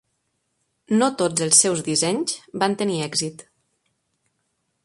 [1.01, 3.45] No tots els seus dissenys van tenir èxit.